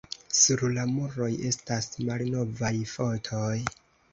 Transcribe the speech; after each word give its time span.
Sur 0.37 0.61
la 0.77 0.85
muroj 0.93 1.29
estas 1.49 1.91
malnovaj 2.09 2.73
fotoj. 2.95 3.55